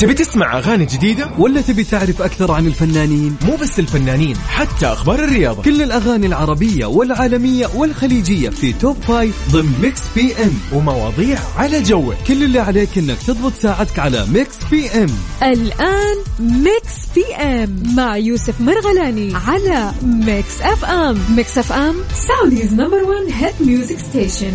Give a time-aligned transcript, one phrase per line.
[0.00, 5.18] تبي تسمع أغاني جديدة؟ ولا تبي تعرف أكثر عن الفنانين؟ مو بس الفنانين حتى أخبار
[5.24, 5.62] الرياضة.
[5.62, 10.52] كل الأغاني العربية والعالمية والخليجية في top five ضمن Mix FM.
[10.72, 12.14] ومواضيع على جوك.
[12.26, 15.06] كل اللي عليك إنك تضبط ساعتك على Mix FM.
[15.42, 21.18] الآن Mix FM مع يوسف مرغلاني على Mix FM.
[21.36, 21.94] Mix FM
[22.28, 24.52] Saudi's number 1 hit music station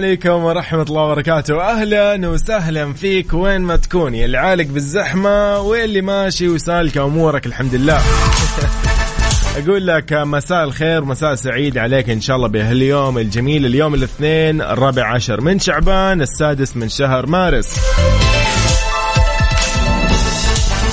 [0.00, 1.62] عليكم ورحمة الله وبركاته.
[1.62, 4.14] أهلا وسهلا فيك وين ما تكون.
[4.14, 8.00] اللي عالق بالزحمة واللي ماشي وسالك أمورك الحمد لله.
[9.58, 15.14] أقول لك مساء الخير مساء سعيد عليك إن شاء الله بهاليوم الجميل اليوم الاثنين الرابع
[15.14, 17.76] عشر من شعبان السادس من شهر مارس.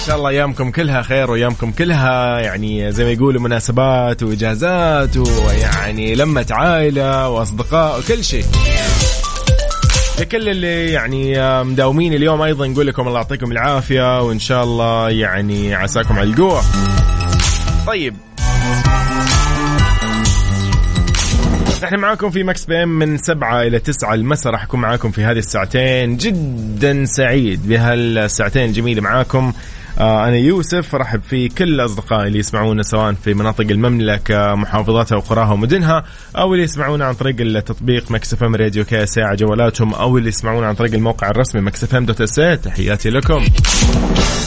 [0.07, 6.45] شاء الله أيامكم كلها خير وأيامكم كلها يعني زي ما يقولوا مناسبات وإجازات ويعني لمة
[6.51, 8.45] عائلة وأصدقاء وكل شيء.
[10.19, 11.33] لكل اللي يعني
[11.63, 16.61] مداومين اليوم أيضا نقول لكم الله يعطيكم العافية وإن شاء الله يعني عساكم على القوة.
[17.87, 18.15] طيب
[21.83, 25.23] نحن معاكم في مكس بي إم من سبعة إلى تسعة المساء راح أكون معاكم في
[25.23, 29.53] هذه الساعتين جدا سعيد بهالساعتين الجميلة معاكم
[29.99, 35.51] آه، أنا يوسف رحب في كل أصدقائي اللي يسمعونا سواء في مناطق المملكة محافظاتها وقراها
[35.51, 36.03] ومدنها
[36.37, 40.67] أو اللي يسمعونا عن طريق التطبيق Mix FM Radio KSA على جوالاتهم أو اللي يسمعونا
[40.67, 43.43] عن طريق الموقع الرسمي Mix FM dot SA تحياتي لكم.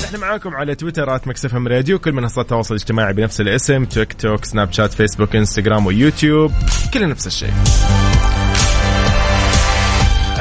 [0.04, 4.12] إحنا معاكم على تويتر at Mix FM Radio كل منصات التواصل الاجتماعي بنفس الاسم تيك
[4.12, 6.52] توك سناب شات فيسبوك إنستغرام ويوتيوب
[6.94, 7.52] كلها نفس الشيء.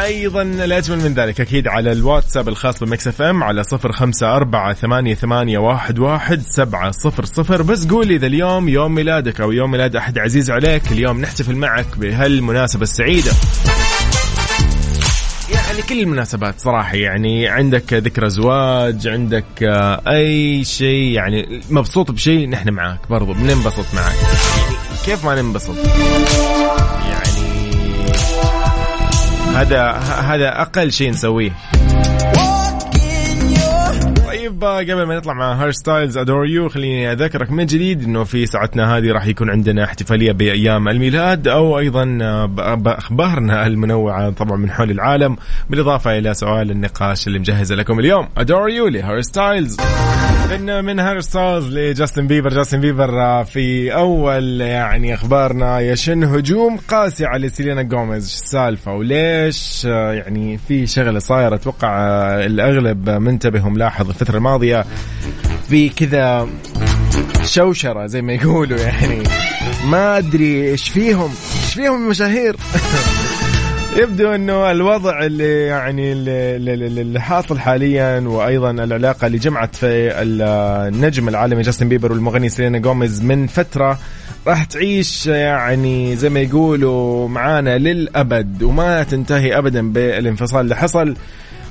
[0.10, 1.42] أيضا الاجمل من ذلك.
[1.42, 6.42] أكيد على الواتساب الخاص ب Mix FM على صفر خمسة أربعة ثمانية, ثمانية واحد, واحد
[6.42, 7.62] سبعة صفر صفر.
[7.62, 11.98] بس قولي إذا اليوم يوم ميلادك أو يوم ميلاد أحد عزيز عليك اليوم نحتفل معك
[11.98, 13.32] بهالمناسبة السعيدة.
[15.54, 19.46] يعني كل المناسبات صراحة يعني عندك ذكرى زواج عندك
[20.08, 24.76] أي شيء يعني مبسوط بشيء نحن معاك برضو بننبسط معاك يعني
[25.06, 25.76] كيف ما ننبسط؟
[27.10, 27.29] يعني
[29.60, 29.92] هذا
[30.32, 31.52] هذا أقل شيء نسويه.
[34.28, 38.46] طيب قبل ما نطلع مع Harry Styles Adore You خليني أذكرك من جديد إنه في
[38.46, 42.06] ساعتنا هذه راح يكون عندنا احتفالية بأيام الميلاد أو أيضا
[42.76, 45.36] باخبارنا المنوعة طبعا من حول العالم
[45.70, 48.28] بالإضافة إلى سؤال النقاش اللي مجهزة لكم اليوم.
[48.38, 49.78] Adore You لهاري ستايلز.
[50.50, 52.50] من من هاري ستايلز لجاستن بيبر.
[52.50, 60.60] جاستن بيبر في أول يعني أخبارنا يشن هجوم قاسي على سيلينا جوميز السالفة؟ وليش يعني
[60.68, 61.98] في شغلة صايرة؟ أتوقع
[62.46, 64.86] الأغلب منتبه وملاحظ الفترة الماضية
[65.70, 66.48] في كذا
[67.44, 69.24] شوشرة زي ما يقولوا يعني.
[69.86, 71.32] ما أدري إيش فيهم.
[71.64, 72.56] إيش فيهم المشاهير
[73.98, 81.62] يبدو إنه الوضع اللي يعني اللي, حاصل حاليا وأيضا العلاقة اللي جمعت في النجم العالمي
[81.62, 84.00] جاستن بيبر والمغني سيلينا جوميز من فترة
[84.48, 91.16] راح تعيش يعني زي ما يقولوا معانا للأبد وما تنتهي ابدا بالانفصال اللي حصل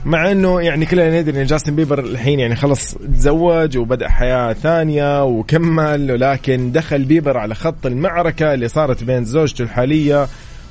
[0.04, 5.24] مع إنه يعني كلنا ندري إن جاستن بيبر الحين يعني خلص تزوج وبدأ حياة ثانية
[5.24, 10.28] وكمل ولكن دخل بيبر على خط المعركة اللي صارت بين زوجته الحالية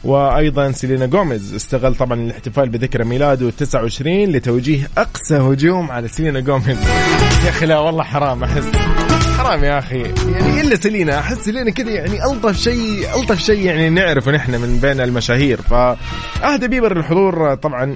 [0.08, 6.78] وأيضا سيلينا جوميز استغل طبعا الاحتفال بذكرى ميلاده 29 لتوجيه اقسى هجوم على سيلينا جوميز
[7.46, 8.64] يا أخي لا والله حرام أحس
[9.38, 10.00] حرام يا أخي.
[10.02, 14.80] يعني إلا سيلينا أحس سيلينا كذا يعني ألطف شيء ألطف شيء يعني نعرفه نحن من
[14.82, 15.62] بين المشاهير.
[15.62, 17.96] فأهدى بيبر الحضور طبعا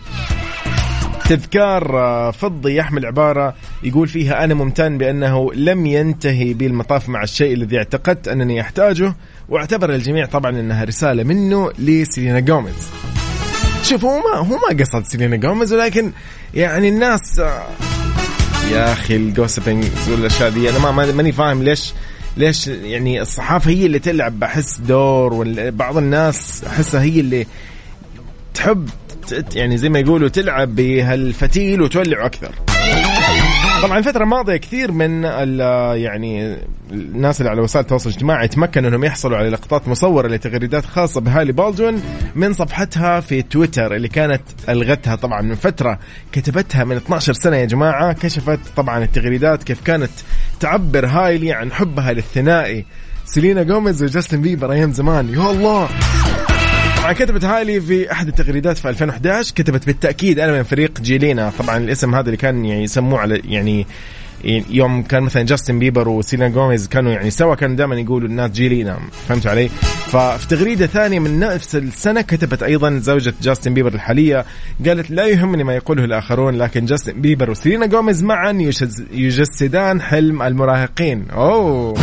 [1.32, 7.54] تذكار آه، فضي يحمل عبارة يقول فيها أنا ممتن بأنه لم ينتهي بالمطاف مع الشيء
[7.54, 9.16] الذي اعتقدت أنني أحتاجه
[9.50, 12.90] واعتبر الجميع طبعا أنها رسالة منه لسيلينا جوميز
[13.84, 16.12] شوف هو ما هو ما قصد سيلينا جوميز ولكن
[16.54, 17.64] يعني الناس آه،
[18.72, 21.94] يا أخي ال gossiping والاشياء دي أنا ما ماني فاهم ليش
[22.38, 27.48] ليش يعني الصحافة هي اللي تلعب بحس دور وبعض الناس أحسها هي اللي
[28.54, 28.90] تحب
[29.56, 32.52] يعني زي ما يقولوا تلعب بهالفتيل وتولعه أكثر.
[33.84, 36.58] طبعا الفترة الماضية كثير من يعني
[36.92, 41.52] الناس اللي على وسائل التواصل الاجتماعي تمكنوا انهم يحصلوا على لقطات مصورة لتغريدات خاصة بهالي
[41.52, 42.02] بالدون
[42.36, 46.00] من صفحتها في تويتر اللي كانت ألغتها طبعا من فترة
[46.32, 48.14] كتبتها من 12 سنة يا جماعة.
[48.14, 50.12] كشفت طبعا التغريدات كيف كانت
[50.60, 52.86] تعبر هايلي عن حبها للثنائي
[53.26, 55.30] سيلينا جوميز وجاستن بيبر أيام زمان.
[55.30, 55.90] يا الله!
[57.02, 61.52] طبعا كتبت هالي في أحد التغريدات في 2011 كتبت بالتأكيد أنا من فريق جيلينا.
[61.60, 63.88] طبعا الاسم هذا اللي كان يعني يسموه على يعني
[64.70, 69.00] يوم كان مثلا جاستن بيبر وسيلينا جوميز كانوا يعني سوا كانوا دائما يقولوا الناس جيلينا.
[69.28, 69.70] فهمتوا علي؟
[70.08, 74.46] ففي تغريدة ثانية من نفس السنة كتبت أيضا زوجة جاستن بيبر الحالية
[74.86, 78.72] قالت لا يهمني ما يقوله الآخرون لكن جاستن بيبر وسيلينا جوميز معا
[79.12, 81.26] يجسدان حلم المراهقين.
[81.32, 81.98] أوه.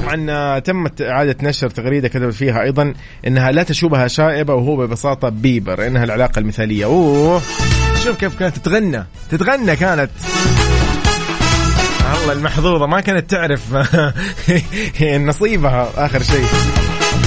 [0.00, 2.94] طبعا تمت إعادة نشر تغريدة كتبت فيها أيضا
[3.26, 5.86] أنها لا تشوبها شائبة وهو ببساطة بيبر.
[5.86, 6.84] إنها العلاقة المثالية.
[6.84, 7.42] أوه!
[8.04, 9.04] شوف كيف كانت تتغنى.
[9.30, 10.10] تتغنى كانت.
[12.22, 13.62] الله المحظوظة ما كانت تعرف
[15.28, 16.44] نصيبها آخر شيء.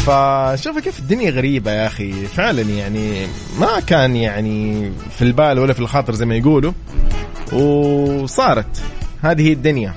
[0.05, 2.11] فشوف كيف الدنيا غريبة يا أخي.
[2.13, 3.27] فعلا يعني
[3.59, 6.71] ما كان يعني في البال ولا في الخاطر زي ما يقولوا.
[7.51, 8.81] وصارت.
[9.21, 9.93] هذه هي الدنيا.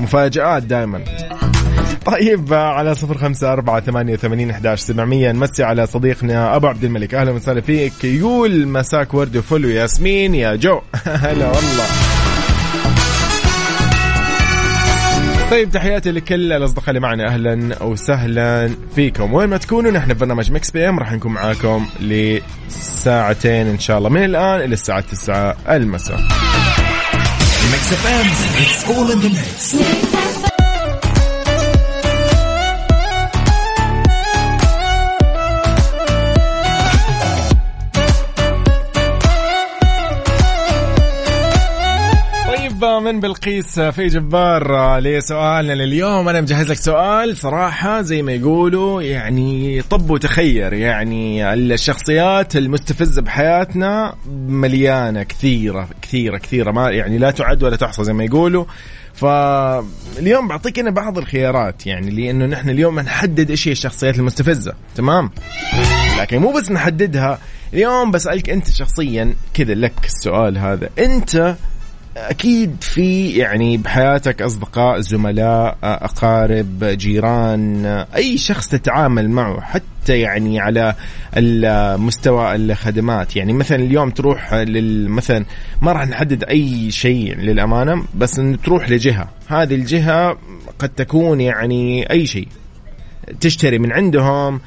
[0.00, 1.04] مفاجآت دائما.
[2.06, 5.32] طيب على صفر خمسة أربعة ثمانية وثمانين أحداش سبعمية.
[5.32, 7.14] نمسي على صديقنا أبو عبد الملك.
[7.14, 8.04] أهلا وسهلا فيك.
[8.04, 10.34] يقول مساك ورد وفل وياسمين.
[10.34, 10.80] يا جو.
[11.06, 11.84] هلا والله.
[15.50, 17.28] طيب تحياتي لكل الأصدقاء اللي معنا.
[17.28, 19.34] أهلا وسهلا فيكم.
[19.34, 24.08] وين ما تكونوا نحن في برنامج Mix PM راح نكون معاكم لساعتين إن شاء الله.
[24.08, 26.20] من الآن إلى الساعة 9 المساء.
[27.72, 28.26] Mix FM
[43.00, 46.28] من بلقيس في جبار لسؤالنا لليوم.
[46.28, 50.72] أنا مجهز لك سؤال صراحة زي ما يقولوا يعني طب وتخير.
[50.72, 54.14] يعني الشخصيات المستفزة بحياتنا
[54.46, 56.70] مليانة كثيرة كثيرة كثيرة.
[56.70, 58.64] ما يعني لا تعد ولا تحصى زي ما يقولوا.
[59.14, 61.86] فاليوم بعطيك أنا بعض الخيارات.
[61.86, 64.72] يعني لأنه نحن اليوم نحدد إيش هي الشخصيات المستفزة.
[64.96, 65.30] تمام؟
[66.20, 67.38] لكن مو بس نحددها.
[67.74, 70.88] اليوم بسألك أنت شخصيا كذا لك السؤال هذا.
[70.98, 71.56] أنت
[72.16, 80.94] أكيد في يعني بحياتك أصدقاء زملاء أقارب جيران أي شخص تتعامل معه حتى يعني على
[81.98, 83.36] مستوى الخدمات.
[83.36, 84.64] يعني مثلا اليوم تروح
[85.06, 85.44] مثلا
[85.82, 89.28] ما راح نحدد أي شيء للأمانة بس إن تروح لجهة.
[89.46, 90.38] هذه الجهة
[90.78, 92.48] قد تكون يعني أي شيء.
[93.40, 94.60] تشتري من عندهم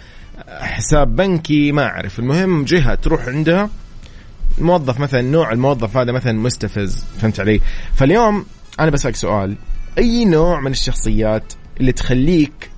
[0.47, 2.19] حساب بنكي ما أعرف.
[2.19, 3.69] المهم جهة تروح عندها
[4.57, 7.61] موظف مثلا نوع الموظف هذا مثلا مستفز فهمت علي؟
[7.95, 8.45] فاليوم
[8.79, 9.55] أنا بسألك سؤال
[9.97, 12.69] أي نوع من الشخصيات اللي تخليك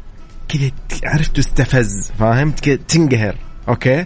[0.48, 0.72] كذا
[1.04, 3.36] عرفت تستفز فاهم؟ كذا تنقهر
[3.68, 4.06] أوكي؟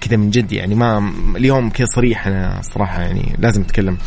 [0.00, 3.98] كذا من جد يعني ما اليوم كذا صريح أنا صراحة يعني لازم أتكلم.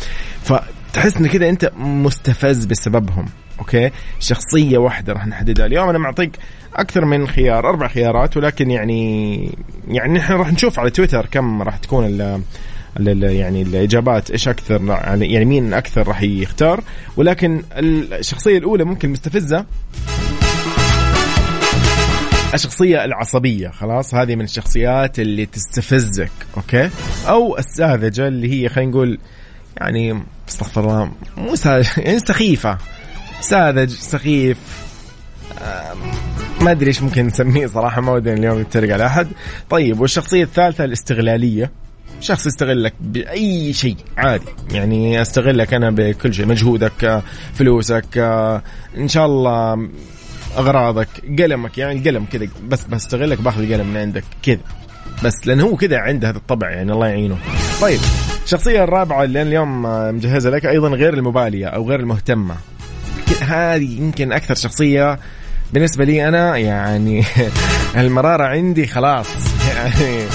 [0.42, 3.26] فتحس إن كذا أنت مستفز بسببهم
[3.58, 3.90] أوكي؟
[4.20, 5.66] شخصية واحدة راح نحددها.
[5.66, 6.38] اليوم أنا معطيك
[6.74, 9.34] أكثر من خيار أربع خيارات ولكن يعني
[9.88, 12.04] يعني نحن راح نشوف على تويتر كم راح تكون
[12.96, 16.84] يعني الإجابات إيش أكثر يعني يعني مين أكثر راح يختار.
[17.16, 19.66] ولكن الشخصية الأولى ممكن مستفزة.
[22.54, 26.90] الشخصية العصبية خلاص؟ هذه من الشخصيات اللي تستفزك أوكي؟
[27.28, 29.18] أو الساذجة اللي هي خلينا نقول
[29.80, 31.04] يعني استغفر الله
[31.36, 31.54] مو
[31.98, 32.78] يعني سخيفة.
[33.40, 34.58] ساذج سخيف.
[36.60, 39.28] ما أدري إيش ممكن نسميه صراحة ما ودي اليوم نتريق على أحد.
[39.70, 41.70] طيب والشخصية الثالثة الاستغلالية.
[42.20, 44.44] شخص يستغلك بأي شيء عادي.
[44.70, 47.22] يعني أستغلك أنا بكل شيء مجهودك
[47.54, 48.18] فلوسك
[48.98, 49.88] إن شاء الله
[50.56, 54.60] أغراضك قلمك يعني القلم كذا بس بستغلك بأخذ القلم من عندك كذا.
[55.24, 57.38] بس لأنه هو كذا عنده هذا الطبع يعني الله يعينه.
[57.80, 58.00] طيب
[58.44, 59.82] الشخصية الرابعة اللي اليوم
[60.16, 62.54] مجهزة لك أيضا غير المبالية أو غير المهتمة.
[63.40, 65.18] هذه يمكن أكثر شخصية
[65.72, 67.24] بالنسبة لي أنا يعني
[67.96, 69.26] المرارة عندي خلاص.
[69.68, 70.26] يعني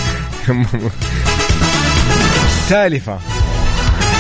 [2.70, 3.20] تالفه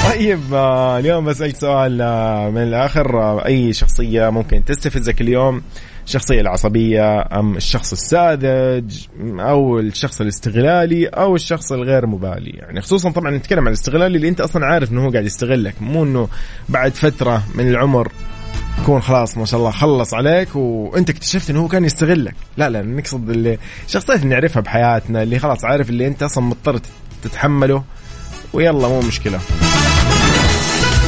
[0.09, 3.21] طيب آه، اليوم بسألك سؤال آه، من الآخر.
[3.21, 5.61] آه، أي شخصية ممكن تستفزك اليوم؟
[6.05, 9.05] الشخصية العصبية أم الشخص الساذج
[9.39, 14.41] أو الشخص الاستغلالي أو الشخص الغير مبالي؟ يعني خصوصا طبعا نتكلم عن الاستغلالي اللي أنت
[14.41, 15.75] أصلا عارف أنه هو قاعد يستغلك.
[15.81, 16.27] مو أنه
[16.69, 18.11] بعد فترة من العمر
[18.81, 22.35] يكون خلاص ما شاء الله خلص عليك وأنت اكتشفت إنه هو كان يستغلك.
[22.57, 26.79] لا لا نقصد اللي الشخصيات اللي نعرفها بحياتنا اللي خلاص عارف اللي أنت أصلا مضطر
[27.23, 27.83] تتحمله.
[28.53, 29.39] ويلا مو مشكلة.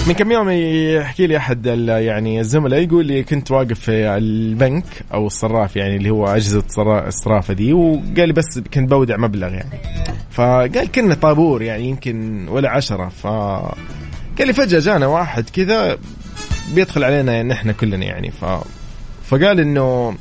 [0.08, 4.84] من كم يوم يحكي لي أحد يعني الزملاء يقول لي كنت واقف في البنك
[5.14, 6.64] أو الصراف يعني اللي هو أجهزة
[7.08, 9.80] الصرافة دي وقال لي بس كنت بودع مبلغ يعني.
[10.32, 13.10] فقال كنا طابور يعني يمكن ولا عشرة.
[13.10, 15.98] ف قال لي فجأة جانا واحد كذا
[16.76, 18.32] بيدخل علينا نحن كلنا يعني.
[18.32, 18.46] ف
[19.26, 20.16] فقال إنه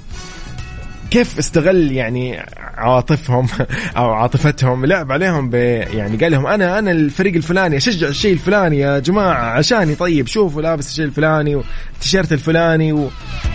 [1.11, 3.47] كيف استغل يعني عواطفهم
[3.97, 8.79] أو عاطفتهم؟ لعب عليهم ب يعني قال لهم أنا أنا الفريق الفلاني أشجع الشيء الفلاني
[8.79, 13.11] يا جماعة عشاني طيب شوفوا لابس الشيء الفلاني والتيشيرت الفلاني و...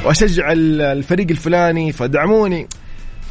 [0.06, 2.68] وأشجع الفريق الفلاني فدعموني.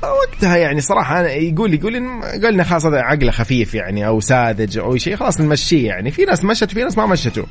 [0.02, 4.96] وقتها يعني صراحة أنا يقول يقول قلنا خلاص هذا عقله خفيف يعني أو ساذج أو
[4.96, 6.10] شيء خلاص نمشيه يعني.
[6.10, 7.44] في ناس مشت وفي ناس ما مشتوا.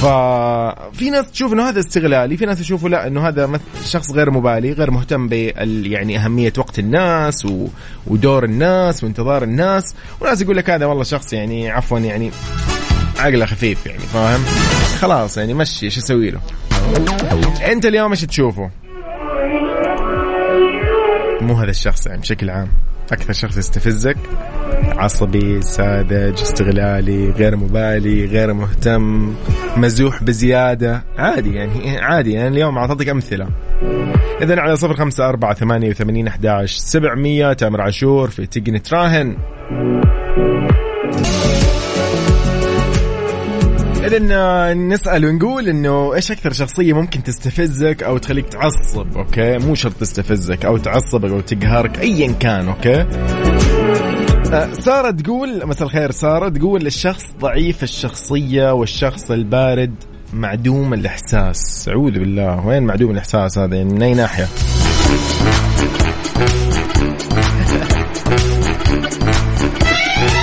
[0.00, 4.72] ففي ناس تشوف إنه هذا استغلالي في ناس يشوفوا لا إنه هذا شخص غير مبالي
[4.72, 7.66] غير مهتم بال يعني أهمية وقت الناس و...
[8.06, 12.30] ودور الناس وانتظار الناس وناس يقول لك هذا والله شخص يعني عفوا يعني
[13.18, 14.44] عقله خفيف يعني فاهم؟
[15.00, 16.40] خلاص يعني مشي إيش أسوي له؟
[17.72, 18.70] أنت اليوم إيش تشوفه؟
[21.40, 22.68] مو هذا الشخص يعني بشكل عام.
[23.12, 24.16] أكثر شخص يستفزك؟
[24.98, 29.34] عصبي ساذج استغلالي غير مبالي غير مهتم
[29.76, 33.48] مزوح بزيادة؟ عادي يعني عادي يعني اليوم أعطيتك أمثلة.
[34.42, 39.36] إذا على صفر خمسة أربعة ثمانية وثمانين أحداش سبعمية تامر عاشور في تقني تراهن
[44.12, 49.92] اذا نسأل ونقول إنه إيش أكثر شخصية ممكن تستفزك أو تخليك تعصب أوكي؟ مو شرط
[49.92, 53.06] تستفزك أو تعصبك أو تقهرك ايا كان أوكي؟
[54.52, 59.94] أه، سارة تقول مساء الخير سارة تقول الشخص ضعيف الشخصية والشخص البارد
[60.32, 61.88] معدوم الإحساس.
[61.88, 62.66] أعوذ بالله.
[62.66, 64.46] وين معدوم الإحساس هذا؟ يعني من أي ناحية؟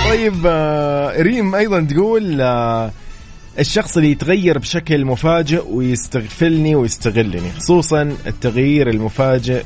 [0.08, 2.90] طيب آه، ريم أيضا تقول آه،
[3.58, 9.62] الشخص اللي يتغير بشكل مفاجئ ويستغفلني ويستغلني خصوصا التغيير المفاجئ.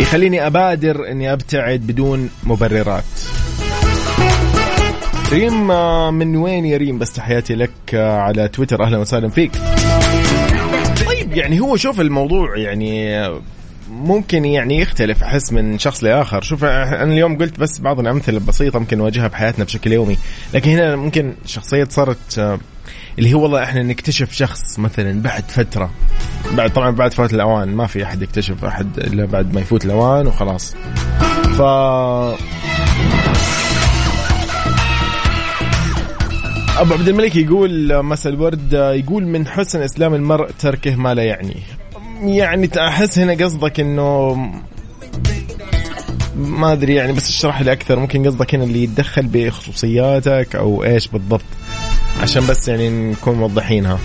[0.00, 3.04] يخليني أبادر إني أبتعد بدون مبررات.
[5.32, 5.66] ريم
[6.14, 8.84] من وين يا ريم؟ بس تحياتي لك على تويتر.
[8.84, 9.52] أهلا وسهلا فيك.
[11.06, 13.22] طيب يعني هو شوف الموضوع يعني
[13.92, 16.42] ممكن يعني يختلف أحس من شخص لآخر.
[16.42, 20.18] شوف أنا اليوم قلت بس بعض الأمثلة البسيطة ممكن نواجهها بحياتنا بشكل يومي.
[20.54, 22.58] لكن هنا ممكن شخصية صارت آه،
[23.18, 25.90] اللي هو والله إحنا نكتشف شخص مثلا بعد فترة.
[26.52, 30.26] بعد طبعا بعد فوات الأوان ما في أحد يكتشف أحد إلا بعد ما يفوت الأوان
[30.26, 30.74] وخلاص.
[31.58, 31.60] ف
[36.78, 41.81] أبو عبد الملك يقول مساء الورد يقول من حسن إسلام المرء تركه ما لا يعنيه
[42.22, 44.34] يعني أحس هنا قصدك إنه
[46.36, 47.98] ما أدري يعني بس اشرح لي أكثر.
[47.98, 51.44] ممكن قصدك هنا اللي يتدخل بخصوصياتك أو إيش بالضبط؟
[52.20, 53.98] عشان بس يعني نكون موضحينها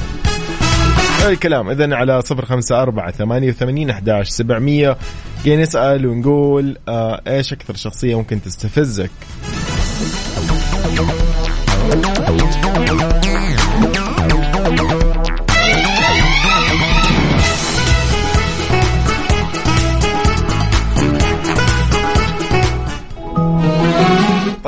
[1.27, 1.69] الكلام.
[1.69, 4.97] اذا على صفر خمسة أربعة ثمانية وثمانين أحداش سبعمية.
[5.45, 9.11] جاي نسأل ونقول آه إيش أكثر شخصية ممكن تستفزك؟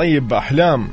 [0.00, 0.88] طيب أحلام.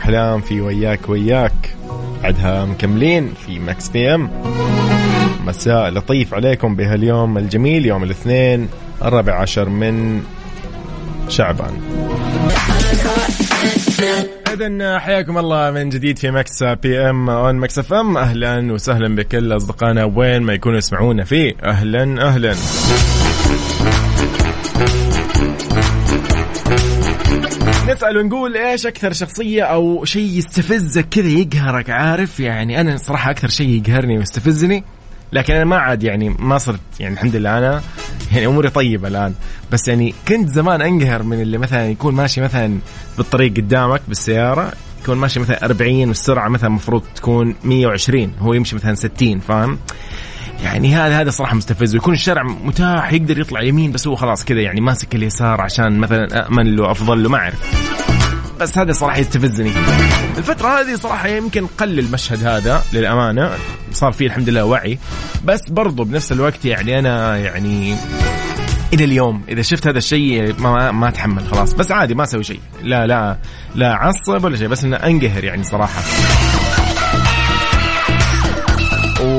[0.00, 1.74] أحلام في وياك وياك.
[2.22, 4.30] بعدها مكملين في ماكس بي إم.
[5.46, 8.68] مساء لطيف عليكم بهاليوم الجميل يوم الاثنين
[9.04, 10.22] الرابع عشر من
[11.28, 11.80] شعبان.
[14.52, 18.16] اذا حياكم الله من جديد في Mix PM on Mix FM.
[18.16, 21.54] أهلا وسهلا بكل أصدقائنا وين ما يكونوا يسمعونا فيه.
[21.64, 22.54] أهلا أهلا.
[27.90, 33.48] نسأل ونقول إيش أكثر شخصية أو شيء يستفزك كذا يقهرك؟ عارف يعني أنا صراحة أكثر
[33.48, 34.84] شيء يقهرني ويستفزني
[35.32, 37.82] لكن أنا ما عاد يعني ما صرت يعني الحمد لله أنا
[38.32, 39.34] يعني أموري طيبة الآن.
[39.72, 42.78] بس يعني كنت زمان أنقهر من اللي مثلا يكون ماشي مثلا
[43.16, 48.94] بالطريق قدامك بالسيارة يكون ماشي مثلا 40 والسرعة مثلا المفروض تكون 120 هو يمشي مثلا
[48.94, 49.78] 60 فاهم؟
[50.64, 51.94] يعني هذا هذا صراحة مستفز.
[51.94, 56.48] ويكون الشارع متاح يقدر يطلع يمين بس هو خلاص كذا يعني ماسك اليسار عشان مثلا
[56.48, 57.90] امن له أفضل له ما أعرف.
[58.60, 59.72] بس هذا صراحة يستفزني.
[60.38, 63.50] الفترة هذه صراحة يمكن قل المشهد هذا للأمانة.
[63.92, 64.98] صار فيه الحمد لله وعي.
[65.44, 67.96] بس برضو بنفس الوقت يعني أنا يعني
[68.92, 71.72] إلى اليوم إذا شفت هذا الشيء ما ما أتحمل خلاص.
[71.74, 72.60] بس عادي ما أسوي شيء.
[72.82, 73.38] لا لا
[73.74, 76.02] لا عصب ولا شيء بس إنه أنقهر يعني صراحة.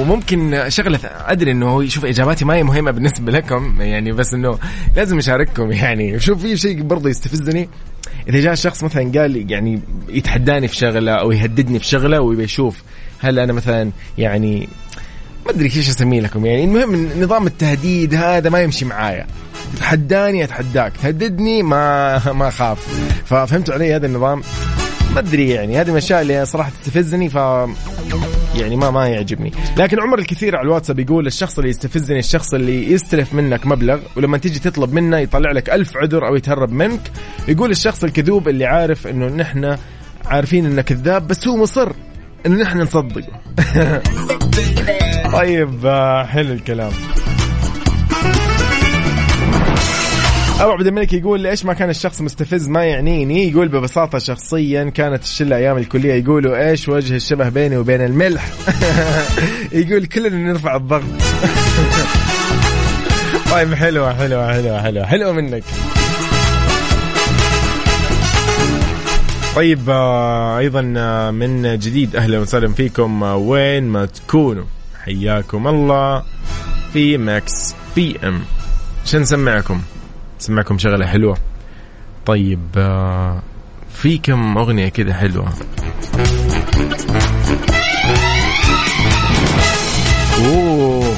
[0.02, 4.60] وممكن شغلة أدري إنه شوف إجاباتي ما هي مهمة بالنسبة لكم يعني بس إنه
[4.96, 7.70] لازم أشارككم يعني شوف في شيء برضه يستفزني.
[8.30, 12.84] إذا جاء شخص مثلا قال يعني يتحداني في شغلة أو يهددني في شغلة ويبي يشوف
[13.20, 14.70] هل أنا مثلا يعني
[15.46, 19.28] ما أدري إيش أسميه لكم يعني المهم نظام التهديد هذا ما يمشي معايا.
[19.80, 22.88] تحداني أتحداك تهددني ما ما أخاف.
[23.26, 24.42] ففهمتوا علي هذا النظام؟
[25.14, 27.38] ما أدري يعني هذه من الاشياء اللي صراحة تستفزني ف
[28.62, 29.52] يعني ما ما يعجبني.
[29.78, 34.38] لكن عمر الكثير على الواتساب يقول الشخص اللي يستفزني الشخص اللي يستلف منك مبلغ ولما
[34.38, 37.12] تيجي تطلب منه يطلع لك ألف عذر أو يتهرب منك.
[37.48, 39.78] يقول الشخص الكذوب اللي عارف إنه نحن
[40.26, 41.92] عارفين انه كذاب بس هو مصر
[42.46, 43.28] انه نحن نصدقه
[45.38, 46.92] طيب آه، حلو الكلام.
[50.62, 53.50] ابو عبد الملك يقول ليش ما كان الشخص مستفز ما يعنيني.
[53.50, 58.50] يقول ببساطة شخصيا كانت الشلة أيام الكلية يقولوا إيش وجه الشبه بيني وبين الملح؟
[59.72, 61.04] يقول كلنا نرفع الضغط.
[63.52, 65.64] طيب حلوة حلوة حلوة حلوة حلوة منك.
[69.56, 74.66] طيب آه، أيضا آه، من جديد أهلا وسهلا فيكم آه، وين ما تكونوا.
[75.04, 76.24] حياكم الله
[76.94, 78.42] في ماكس بي إم.
[79.06, 79.82] شو نسمعكم؟
[80.42, 81.38] نسمعكم شغلة حلوة.
[82.26, 82.60] طيب
[83.94, 85.54] في كم أغنية كذا حلوة؟
[90.46, 91.16] أوه.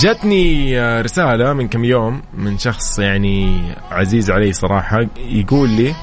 [0.00, 5.94] جاتني رسالة من كم يوم من شخص يعني عزيز علي صراحة يقول لي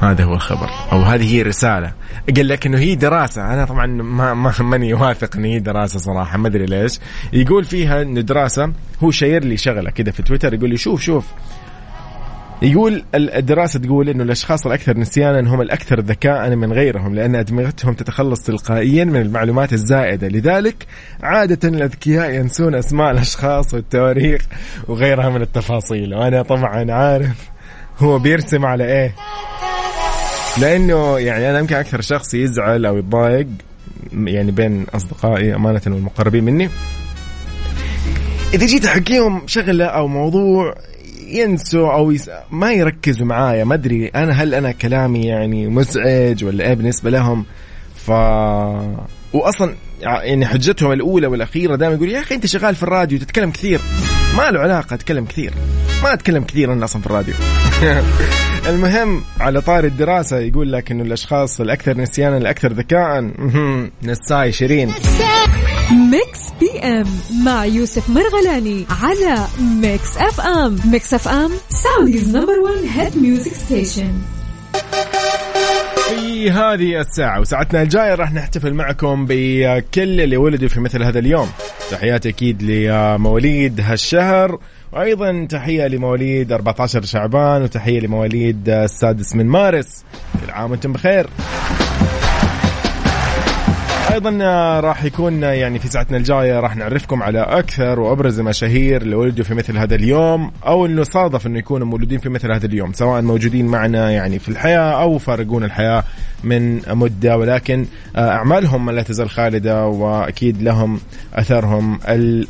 [0.00, 0.70] هذا هو الخبر.
[0.92, 1.92] أو هذه هي الرساله
[2.36, 3.54] قال لك إنه هي دراسة.
[3.54, 6.38] أنا طبعا ما ما ماني واثق إن هي دراسة صراحة.
[6.38, 6.98] ما أدري ليش.
[7.32, 8.72] يقول فيها إنه دراسة
[9.02, 10.54] هو شاير لي شغلة كذا في تويتر.
[10.54, 11.24] يقول لي شوف شوف.
[12.62, 18.42] يقول الدراسة تقول أنه الأشخاص الأكثر نسيانا هم الأكثر ذكاء من غيرهم لأن أدمغتهم تتخلص
[18.42, 20.28] تلقائيا من المعلومات الزائدة.
[20.28, 20.86] لذلك
[21.22, 24.42] عادة الأذكياء ينسون أسماء الأشخاص والتواريخ
[24.88, 26.14] وغيرها من التفاصيل.
[26.14, 27.50] وأنا طبعا عارف
[27.98, 29.14] هو بيرسم على إيه.
[30.60, 33.46] لأنه يعني أنا يمكن أكثر شخص يزعل أو يتضايق
[34.12, 36.68] يعني بين أصدقائي أمانة والمقربين مني.
[38.54, 40.74] إذا جيت أحكيهم شغلة أو موضوع
[41.26, 42.30] ينسوا أو يس...
[42.50, 47.44] ما يركزوا معايا ما أدري أنا هل أنا كلامي يعني مزعج ولا إيه بالنسبة لهم؟
[47.96, 48.10] ف
[49.32, 53.80] واصلا يعني حجتهم الأولى والأخيرة دائما يقول يا أخي أنت شغال في الراديو تتكلم كثير.
[54.36, 55.54] ما له علاقة أتكلم كثير.
[56.02, 57.34] ما أتكلم كثير أنا أصلا في الراديو.
[58.70, 63.30] المهم على طار الدراسة يقول لك إنه الأشخاص الأكثر نسيانا الأكثر ذكاء
[64.02, 64.92] نساي شيرين.
[66.10, 67.06] Mix P M
[67.44, 74.12] مع يوسف مرغلاني على Mix FM Mix FM Saudi's number 1 hit music station
[76.08, 81.48] في هذه الساعة وساعتنا الجاية راح نحتفل معكم بكل اللي ولدوا في مثل هذا اليوم.
[81.90, 84.58] تحياتي أكيد لمواليد هالشهر
[84.92, 90.04] وأيضا تحية لمواليد 14 شعبان وتحية لمواليد السادس من مارس.
[90.46, 91.26] كل عام وأنتم بخير.
[94.16, 99.02] أيضا آه، راح يكون آه، يعني في ساعتنا الجاية راح نعرفكم على أكثر وأبرز المشاهير
[99.02, 102.66] اللي ولدوا في مثل هذا اليوم أو انه صادف إنه يكونوا مولودين في مثل هذا
[102.66, 106.04] اليوم سواء موجودين معنا يعني في الحياة أو فارقون الحياة
[106.44, 107.36] من مدة.
[107.36, 111.00] ولكن آه، أعمالهم لا تزال خالدة وأكيد لهم
[111.34, 111.98] أثرهم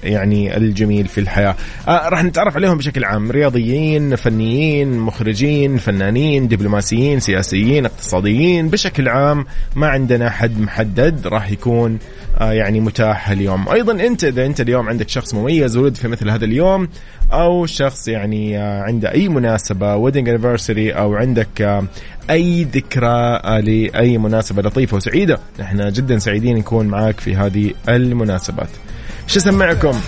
[0.05, 1.57] يعني الجميل في الحياة.
[1.89, 3.31] راح نتعرف عليهم بشكل عام.
[3.31, 11.99] رياضيين فنيين مخرجين فنانين دبلوماسيين سياسيين اقتصاديين بشكل عام ما عندنا حد محدد راح يكون
[12.39, 16.31] آه، يعني متاح اليوم أيضا أنت إذا أنت اليوم عندك شخص مميز ولد في مثل
[16.31, 16.89] هذا اليوم
[17.33, 21.85] أو شخص يعني آه، عنده أي مناسبة ويدنج انيفرساري أو عندك آه،
[22.31, 28.69] أي ذكرى لأي مناسبة لطيفة وسعيدة إحنا جدا سعيدين نكون معاك في هذه المناسبات.
[29.27, 30.01] شو أسمعكم؟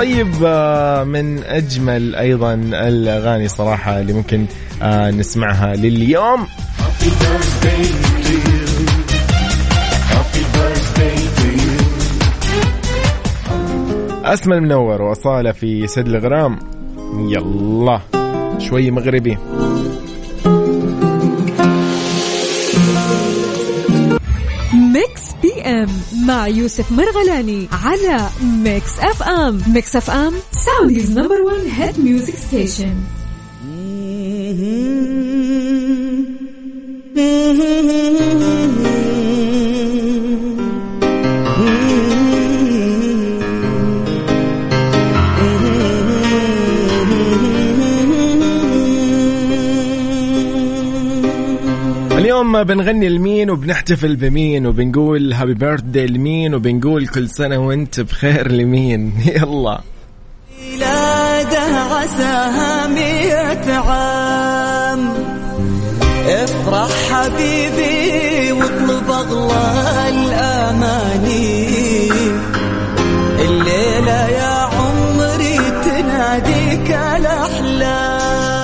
[0.00, 4.46] طيب آه، من أجمل أيضا الأغاني صراحة اللي ممكن
[4.82, 6.46] آه، نسمعها لليوم.
[14.24, 16.58] اسمى المنور واصاله في سد الغرام.
[17.28, 18.00] يلا
[18.58, 19.38] شوي مغربي.
[25.60, 25.88] M
[26.26, 32.94] مع يوسف مرغلاني على Mix FM Mix FM Saudi's number 1 hit music station
[52.62, 59.80] بنغني لمين وبنحتفل بمين وبنقول هابي بيرثدي لمين وبنقول كل سنة وانت بخير لمين؟ يلا.
[60.60, 65.08] ميلاده عساها مئة عام.
[66.26, 71.70] افرح حبيبي واطلب أغلى الآن الأماني.
[73.40, 74.49] الليلة يا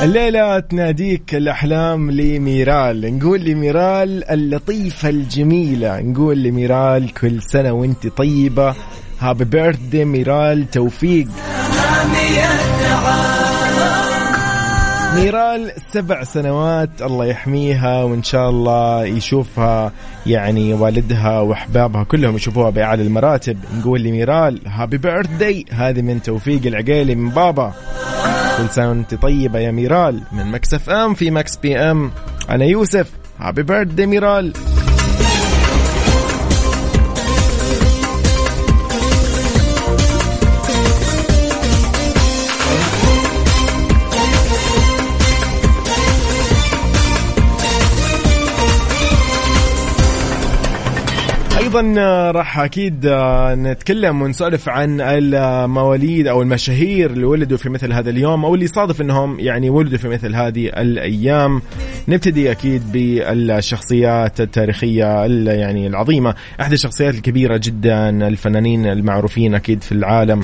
[0.07, 3.19] الليلة تناديك الأحلام لميرال.
[3.19, 6.01] نقول لميرال اللطيفة الجميلة.
[6.01, 8.75] نقول لميرال كل سنة وانت طيبة.
[9.21, 10.71] happy birthday ميرال.
[10.71, 11.29] توفيق.
[15.15, 19.93] ميرال سبع سنوات الله يحميها وإن شاء الله يشوفها
[20.27, 23.59] يعني والدها وأحبابها كلهم يشوفوها بأعلى المراتب.
[23.79, 27.73] نقول لميرال happy birthday هذه من توفيق العقيلي من بابا.
[28.59, 30.23] كل سنة وأنت طيبة يا ميرال.
[30.33, 32.11] من Mix FM في Mix PM
[32.51, 33.11] أنا يوسف.
[33.39, 34.53] Happy birthday ميرال.
[51.67, 57.93] أيضا آه، راح أكيد آه، نتكلم ونسولف عن المواليد أو المشاهير اللي ولدوا في مثل
[57.93, 61.63] هذا اليوم أو اللي صادف إنهم يعني ولدوا في مثل هذه الأيام.
[62.09, 70.41] نبتدي أكيد بالشخصيات التاريخية يعني العظيمة أحد الشخصيات الكبيرة جدا الفنانين المعروفين أكيد في العالم.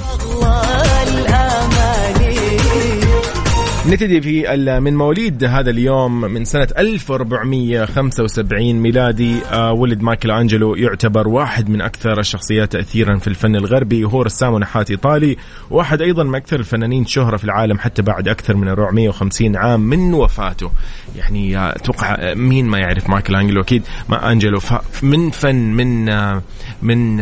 [3.87, 11.29] نبتدي في من مواليد هذا اليوم من سنة 1475 ميلادي آه، ولد مايكل أنجلو يعتبر
[11.29, 15.37] واحد من أكثر الشخصيات تأثيرا في الفن الغربي وهو رسام ونحات إيطالي
[15.71, 20.14] واحد أيضا من أكثر الفنانين شهرة في العالم حتى بعد أكثر من 450 عام من
[20.14, 20.71] وفاته.
[21.16, 24.61] يعني آه، أتوقع آه، مين ما يعرف مايكل أنجلو؟ أكيد ما أنجلو.
[25.03, 26.05] من فن من
[26.83, 27.16] من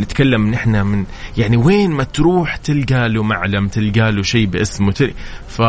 [0.00, 1.04] نتكلم نحن من
[1.38, 5.10] يعني وين ما تروح تلقى له معلم تلقى له شيء باسمه
[5.48, 5.62] ف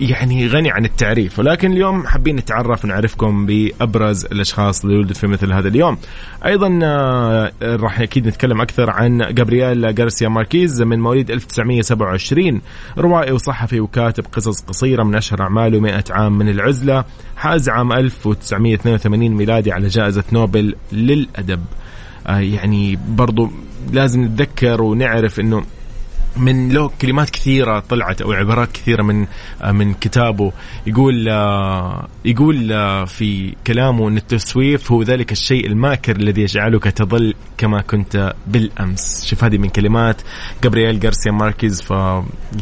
[0.00, 5.52] يعني غني عن التعريف ولكن اليوم حابين نتعرف ونعرفكم بأبرز الأشخاص اللي ولدوا في مثل
[5.52, 5.98] هذا اليوم.
[6.46, 12.60] أيضا آه، راح أكيد نتكلم أكثر عن جابرييل غارسيا ماركيز من مواليد 1927
[12.98, 17.04] روائي وصحفي وكاتب قصص قصيرة من أشهر أعماله 100 عام من العزلة
[17.36, 21.60] حاز عام 1982 ميلادي على جائزة نوبل للأدب.
[22.26, 23.50] آه، يعني برضو
[23.92, 25.62] لازم نتذكر ونعرف إنه
[26.36, 29.26] من له كلمات كثيرة طلعت أو عبارات كثيرة من
[29.62, 30.52] آه، من كتابه
[30.86, 37.34] يقول آه، يقول آه، في كلامه أن التسويف هو ذلك الشيء الماكر الذي يجعلك تظل
[37.58, 40.22] كما كنت بالأمس شوف هذه من كلمات
[40.62, 41.90] جابرييل غارسيا ماركيز ف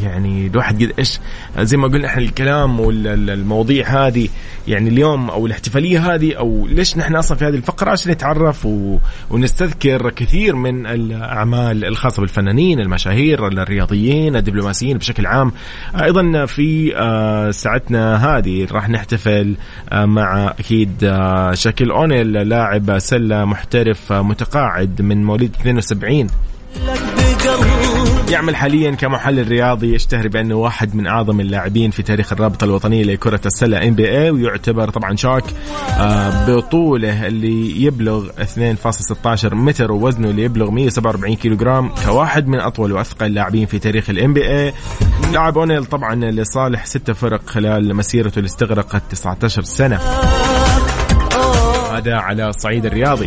[0.03, 1.21] يعني الواحد قد إيش
[1.59, 4.29] زي ما قلنا إحنا الكلام والمواضيع هذه
[4.69, 8.69] يعني اليوم أو الاحتفالية هذه أو ليش نحن أصلا في هذه الفقرة عشان نتعرف.
[9.31, 15.53] ونستذكر كثير من الأعمال الخاصة بالفنانين المشاهير الرياضيين الدبلوماسيين بشكل عام.
[16.03, 19.55] أيضا في آه، ساعتنا هذه راح نحتفل
[19.93, 26.27] آه، مع أكيد آه، شاكيل أونيل لاعب سلة محترف متقاعد من مواليد 72
[28.31, 33.41] يعمل حاليا كمحلل رياضي يشتهر بأنه واحد من أعظم اللاعبين في تاريخ الرابطة الوطنية لكرة
[33.47, 35.45] السلة NBA ويعتبر طبعا شاك
[35.99, 42.93] آه، بطوله اللي يبلغ 2.16 متر ووزنه اللي يبلغ 147 كيلو جرام كواحد من أطول
[42.93, 48.49] وأثقل اللاعبين في تاريخ ال NBA لعب أونيل طبعا لصالح ستة فرق خلال مسيرته اللي
[48.49, 49.97] استغرقت 19 سنة.
[51.93, 53.27] هذا على الصعيد الرياضي.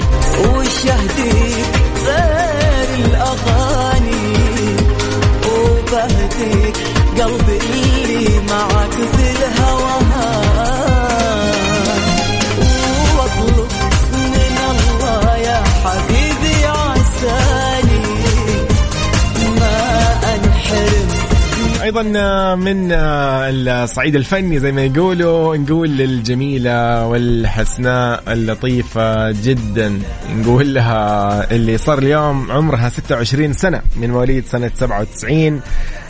[2.06, 3.61] غير الأغاني.
[7.18, 10.02] قلبي اللي معك في الهوى
[21.92, 30.00] أيضا من الصعيد الفني زي ما يقولوا نقول للجميلة والحسناء اللطيفة جدا
[30.36, 35.62] نقول لها اللي صار اليوم عمرها 26 سنة من مواليد سنة 97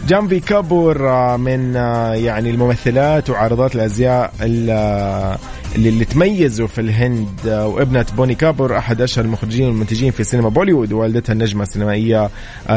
[0.07, 0.97] جانفي كابور
[1.37, 1.73] من
[2.15, 5.37] يعني الممثلات وعارضات الأزياء اللي,
[5.75, 7.27] اللي تميزوا في الهند.
[7.45, 12.29] وابنة بوني كابور أحد أشهر المخرجين والمنتجين في سينما بوليوود ووالدتها النجمة السينمائية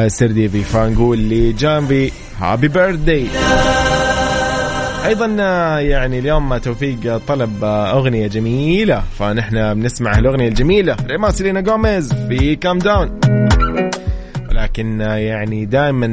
[0.07, 3.27] سريديفي فنقول لجانفي Happy birthday
[5.07, 5.27] أيضا
[5.81, 9.03] يعني اليوم توفيق طلب أغنية جميلة.
[9.19, 10.97] فنحن بنسمع الأغنية الجميلة.
[11.07, 13.21] ريما سيلينا جوميز في Calm Down
[14.75, 16.07] لكن يعني دائما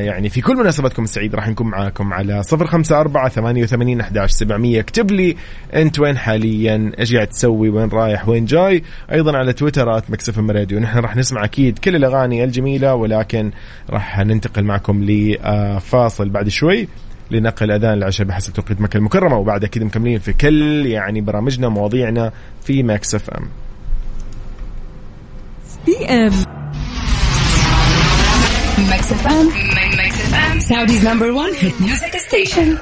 [0.00, 4.30] يعني في كل مناسباتكم السعيدة راح نكون معاكم على صفر خمسة أربعة ثمانية وثمانين أحداش
[4.30, 4.80] سبعمية.
[4.80, 5.36] اكتب لي
[5.74, 8.82] أنت وين حاليا إيش قاعد تسوي وين رايح وين جاي.
[9.12, 10.80] أيضا على تويتر Mix FM Radio.
[10.80, 13.50] نحن راح نسمع أكيد كل الأغاني الجميلة ولكن
[13.90, 16.88] راح ننتقل معكم لفاصل بعد شوي
[17.30, 19.36] لنقل أذان العشاء بحسب توقيت مكة المكرمة.
[19.36, 23.48] وبعد كذا مكملين في كل يعني برامجنا مواضيعنا في Mix FM.
[25.86, 26.57] PM
[29.08, 29.46] Mix FM.
[30.00, 30.56] Mix FM.
[30.68, 32.78] Saudi's number one hit music station.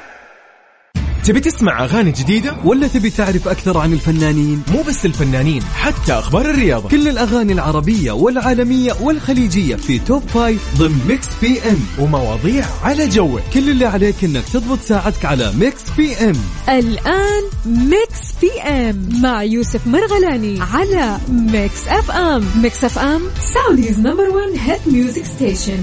[1.25, 6.51] تبي تسمع أغاني جديدة؟ ولا تبي تعرف أكثر عن الفنانين؟ مو بس الفنانين حتى أخبار
[6.51, 6.89] الرياضة.
[6.89, 13.41] كل الأغاني العربية والعالمية والخليجية في Top Five ضمن Mix PM ومواضيع على جوك.
[13.55, 16.37] كل اللي عليك إنك تضبط ساعتك على Mix PM
[16.69, 23.23] الآن Mix PM مع يوسف مرغلاني على Mix FM Mix FM
[23.55, 25.79] Saudi's number 1 hit music station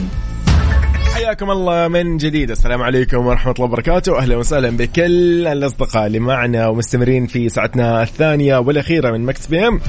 [1.14, 2.52] حياكم الله من جديد.
[2.52, 4.18] السلام عليكم ورحمة الله وبركاته.
[4.20, 9.80] أهلا وسهلا بكل الأصدقاء اللي معنا ومستمرين في ساعتنا الثانية والأخيرة من Mix PM.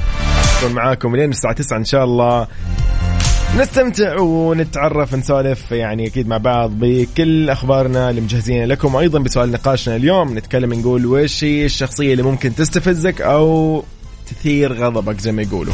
[0.57, 2.47] نكون معاكم لين الساعة 9 إن شاء الله.
[3.57, 8.95] نستمتع ونتعرف نسولف يعني أكيد مع بعض بكل أخبارنا اللي مجهزين لكم.
[8.95, 13.83] وأيضا بسؤال نقاشنا اليوم نتكلم نقول وش هي الشخصية اللي ممكن تستفزك أو
[14.27, 15.73] تثير غضبك زي ما يقولوا.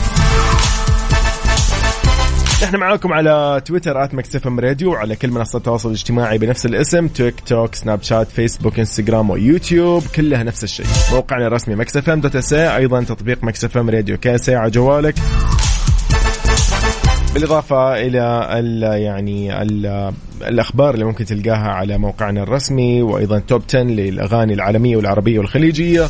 [2.64, 7.08] نحن معاكم على تويتر at Mix FM Radio وعلى كل منصات التواصل الاجتماعي بنفس الاسم
[7.08, 10.86] تيك توك سناب شات فيسبوك إنستغرام ويوتيوب كلها نفس الشيء.
[11.12, 14.18] موقعنا الرسمي Mix FM dot SA أيضا تطبيق Mix FM Radio.
[14.18, 15.16] كاسي على جوالك.
[17.34, 23.82] بالإضافة إلى ال يعني ال الأخبار اللي ممكن تلقاها على موقعنا الرسمي وأيضا Top 10
[23.82, 26.08] للأغاني العالمية والعربية والخليجية.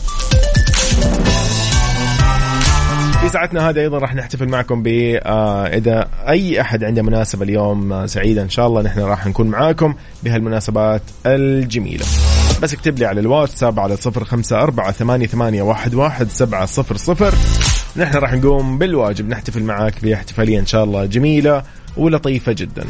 [3.32, 8.06] ساعتنا هذه أيضا راح نحتفل معكم ب آه، إذا أي أحد عنده مناسبة اليوم آه،
[8.06, 12.06] سعيده إن شاء الله نحن راح نكون معاكم بهالمناسبات الجميلة.
[12.62, 16.98] بس اكتب لي على الواتساب على صفر خمسة أربعة ثمانية, ثمانية واحد, واحد سبعة صفر
[16.98, 17.34] صفر.
[17.98, 19.30] نحن راح نقوم بالواجب.
[19.30, 21.64] نحتفل معاك باحتفالية إن شاء الله جميلة
[21.98, 22.84] ولطيفة جدا.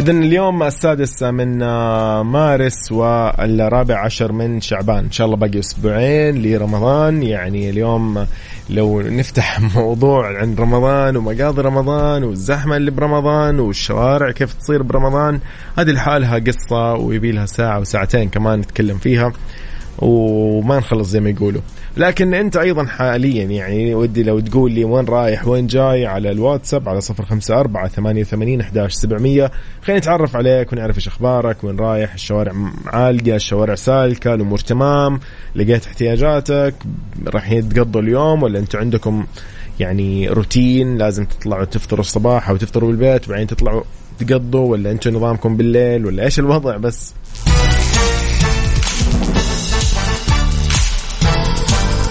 [0.00, 5.04] إذا اليوم السادس من آه، مارس والرابع عشر من شعبان.
[5.04, 7.22] إن شاء الله باقي أسبوعين لرمضان.
[7.22, 8.26] يعني اليوم
[8.70, 15.40] لو نفتح موضوع عن رمضان ومقاضي رمضان والزحمة اللي برمضان والشوارع كيف تصير برمضان
[15.78, 19.32] هذه لحالها قصة ويبي لها ساعة وساعتين كمان نتكلم فيها.
[20.00, 21.60] وما نخلص زي ما يقولوا.
[21.96, 26.88] لكن أنت أيضا حاليا يعني ودي لو تقول لي وين رايح وين جاي على الواتساب
[26.88, 29.50] على صفر خمسة أربعة ثمانية وثمانين أحداش سبعمية.
[29.82, 32.52] خلينا نتعرف عليك ونعرف إيش أخبارك وين رايح الشوارع
[32.86, 35.20] عالقة الشوارع سالكة الأمور تمام
[35.54, 36.74] لقيت احتياجاتك
[37.26, 39.26] رايحين تقضوا اليوم ولا أنتم عندكم
[39.80, 43.82] يعني روتين لازم تطلعوا تفطروا الصباح أو تفطروا بالبيت وبعدين تطلعوا
[44.18, 47.14] تقضوا ولا أنتم نظامكم بالليل ولا إيش الوضع بس؟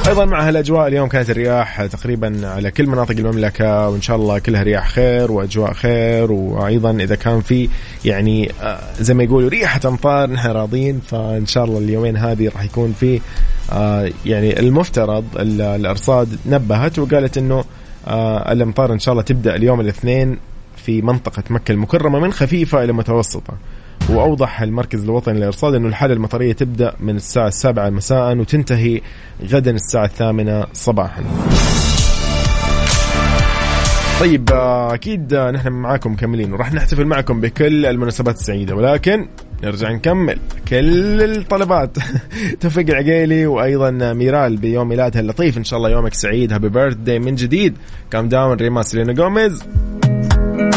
[0.10, 4.64] أيضا مع هالأجواء اليوم كانت الرياح تقريبا على كل مناطق المملكة وإن شاء الله كلها
[4.64, 6.32] رياح خير وأجواء خير.
[6.32, 7.70] وأيضا إذا كان في
[8.06, 12.64] يعني آه، زي ما يقولوا ريحة أمطار نحن راضين فإن شاء الله اليومين هذه راح
[12.64, 13.22] يكون في
[13.72, 17.64] آه، يعني المفترض ال- الأرصاد نبهت وقالت إنه
[18.08, 20.38] آه، الأمطار إن شاء الله تبدأ اليوم الاثنين
[20.78, 23.54] في منطقة مكة المكرمة من خفيفة إلى متوسطة.
[24.10, 29.02] وأوضح المركز الوطني للإرصاد انه الحالة المطرية تبدأ من الساعة السابعة مساء وتنتهي
[29.44, 31.24] غدا الساعة الثامنة صباحا.
[34.20, 34.50] طيب
[34.94, 39.28] أكيد نحن معاكم مكملين وراح نحتفل معكم بكل المناسبات السعيدة ولكن
[39.64, 40.38] نرجع نكمل.
[40.68, 41.98] كل الطلبات.
[42.62, 45.58] توفيق العقيلي وأيضا ميرال بيوم ميلادها اللطيف.
[45.58, 46.54] إن شاء الله يومك سعيد.
[46.54, 47.78] Happy birthday من جديد.
[48.12, 49.64] Calm Down ريما سيلينا جوميز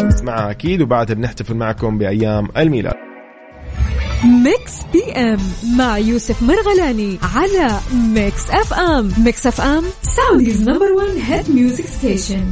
[0.09, 3.12] اسمعها أكيد وبعدها بنحتفل معكم بأيام الميلاد.
[4.25, 5.39] Mix PM
[5.77, 12.45] مع يوسف مرغلاني على Mix FM Mix FM Saudi's number 1 hit music station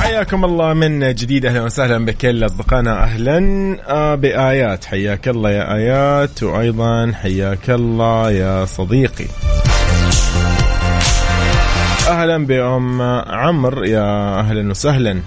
[0.00, 1.46] حياكم الله من جديد.
[1.46, 3.04] أهلا وسهلا بكل أصدقائنا.
[3.04, 3.38] أهلا
[3.88, 4.84] آه، بآيات.
[4.84, 9.26] حياك الله يا آيات وأيضا حياك الله يا صديقي.
[12.08, 13.84] أهلا بأم عمرو.
[13.84, 15.20] يا أهلا وسهلا.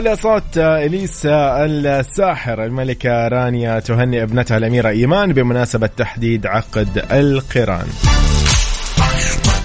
[0.00, 7.86] على صوت إليسا الساحر الملكة رانيا تهنئ ابنتها الأميرة إيمان بمناسبة تحديد عقد القران.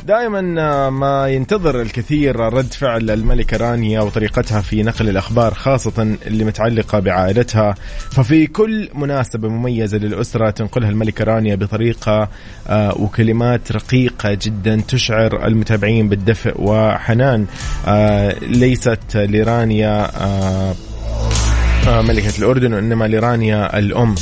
[0.05, 6.99] دائما ما ينتظر الكثير رد فعل الملكة رانيا وطريقتها في نقل الأخبار خاصة اللي متعلقة
[6.99, 7.75] بعائلتها.
[8.11, 12.29] ففي كل مناسبة مميزة للأسرة تنقلها الملكة رانيا بطريقة
[12.67, 17.45] آه، وكلمات رقيقة جدا تشعر المتابعين بالدفء وحنان.
[17.87, 20.75] آه، ليست لرانيا آه،
[21.87, 24.15] آه، ملكة الأردن وإنما لرانيا الأم.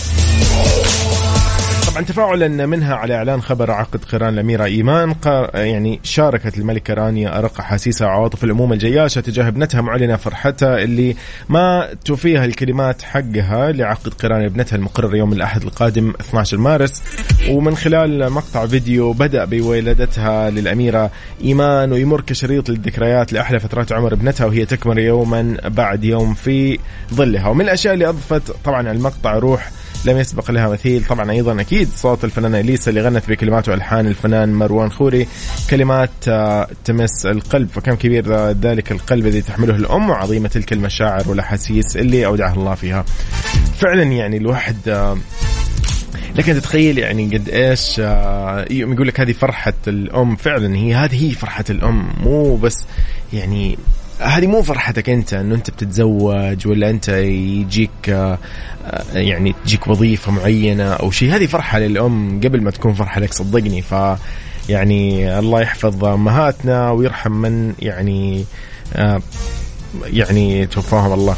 [1.94, 5.16] طبعا تفاعلا منها على إعلان خبر عقد قران الأميرة إيمان
[5.54, 11.16] يعني شاركت الملكة رانيا أرق احاسيسها وعواطف الأمومة الجياشة تجاه ابنتها معلنة فرحتها اللي
[11.50, 17.04] ما توفيها الكلمات حقها لعقد قران ابنتها المقرر يوم الأحد القادم 12 مارس.
[17.50, 21.12] ومن خلال مقطع فيديو بدأ بولادتها للأميرة
[21.44, 26.80] إيمان ويمر كشريط للذكريات لأحلى فترات عمر ابنتها وهي تكبر يوما بعد يوم في
[27.14, 27.48] ظلها.
[27.48, 29.72] ومن الأشياء اللي أضفت طبعا المقطع روح
[30.06, 31.06] لم يسبق لها مثيل.
[31.06, 35.28] طبعا أيضا أكيد صوت الفنانة إليسا اللي غنت بكلمات والحان الفنان مروان خوري.
[35.70, 37.70] كلمات آه، تمس القلب.
[37.70, 43.06] فكم كبير ذلك القلب الذي تحمله الأم وعظيمة تلك المشاعر والأحاسيس اللي أودعها الله فيها.
[43.78, 45.18] فعلا يعني الواحد آه،
[46.36, 50.36] لكن تتخيل يعني قد إيش آه، يقول لك هذه فرحة الأم.
[50.36, 52.14] فعلا هي هذه هي فرحة الأم.
[52.24, 52.86] مو بس
[53.34, 53.78] يعني
[54.24, 58.38] هذه مو فرحتك أنت إنه أنت بتتزوج ولا أنت يجيك آه،
[59.14, 61.36] يعني تجيك وظيفة معينة أو شيء.
[61.36, 63.82] هذه فرحة للأم قبل ما تكون فرحة لك صدقني.
[63.82, 63.96] ف
[64.70, 68.46] يعني الله يحفظ أمهاتنا ويرحم من يعني
[68.96, 69.22] آه،
[70.04, 71.36] يعني توفاهم الله.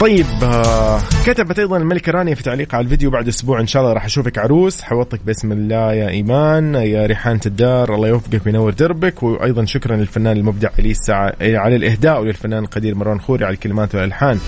[0.00, 3.60] طيب آه، كتبت أيضا الملكه رانيا في تعليق على الفيديو بعد أسبوع.
[3.60, 4.82] إن شاء الله راح أشوفك عروس.
[4.82, 9.22] حوطك باسم الله يا إيمان يا ريحانه الدار الله يوفقك وينور دربك.
[9.22, 14.38] وأيضا شكرا للفنان المبدع إليسا على الإهداء وللفنان القدير مروان خوري على الكلمات والألحان.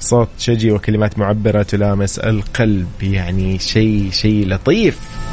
[0.00, 5.25] صوت شجي وكلمات معبرة تلامس القلب يعني شيء شيء لطيف.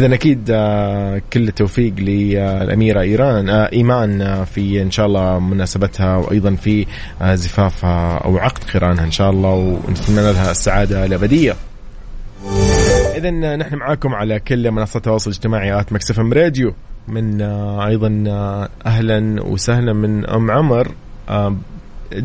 [0.00, 6.16] اذا أكيد آه، كل التوفيق للأميرة إيران آه، إيمان آه، في إن شاء الله مناسبتها
[6.16, 6.86] وأيضا في
[7.22, 9.50] زفافها أو عقد قرانها إن شاء الله
[9.88, 11.56] ونتمنى لها السعادة الأبدية.
[13.16, 16.74] اذا نحن معاكم على كل منصات التواصل الاجتماعي at Mix FM Radio
[17.08, 18.24] من أيضا
[18.86, 20.88] أهلا وسهلا من أم عمر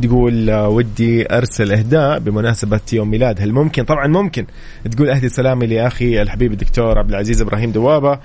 [0.01, 3.41] تقول ودي أرسل إهداء بمناسبة يوم ميلاد.
[3.41, 4.45] هل ممكن؟ طبعا ممكن.
[4.91, 8.19] تقول أهدي سلامي لأخي الحبيب الدكتور عبد العزيز إبراهيم دوابة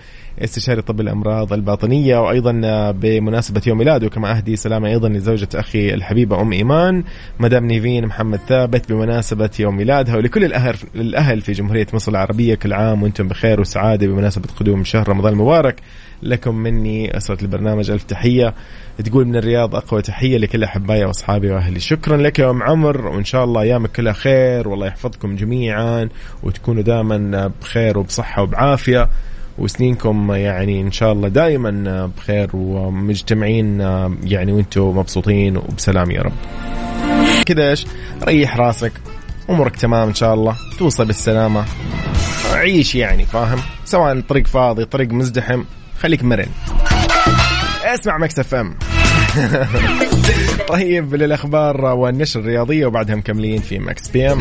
[0.44, 2.52] استشاري طب الأمراض الباطنية وأيضا
[2.90, 7.04] بمناسبة يوم ميلاده كما أهدي سلامي أيضا لزوجة أخي الحبيبة أم إيمان
[7.40, 12.72] مدام نيفين محمد ثابت بمناسبة يوم ميلادها ولكل الأهل الأهل في جمهورية مصر العربية كل
[12.72, 15.76] عام وأنتم بخير وسعادة بمناسبة قدوم شهر رمضان المبارك.
[16.22, 17.90] لكم مني أسرة البرنامج.
[17.90, 18.54] ألف تحية.
[19.04, 21.80] تقول من الرياض أقوى تحية لكل أحبائي وأصحابي وأهلي.
[21.80, 26.08] شكرا لك يا أم عمر وإن شاء الله أيامك كلها خير والله يحفظكم جميعا
[26.42, 29.08] وتكونوا دائما بخير وبصحة وبعافية.
[29.58, 33.80] وسنينكم يعني إن شاء الله دائما بخير ومجتمعين
[34.24, 36.32] يعني وأنتم مبسوطين وبسلام يا رب.
[37.46, 37.86] كذا إيش؟
[38.24, 38.92] ريح راسك.
[39.50, 40.56] أمورك تمام إن شاء الله.
[40.78, 41.64] توصل بالسلامة.
[42.52, 45.62] عيش يعني فاهم؟ سواء الطريق فاضي طريق مزدحم.
[46.00, 46.48] خليك مرن.
[47.84, 48.78] اسمع Mix FM.
[50.68, 54.40] طيب للأخبار والنشر الرياضية وبعدها مكملين في Mix PM.